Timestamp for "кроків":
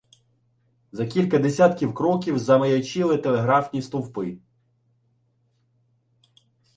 1.93-2.39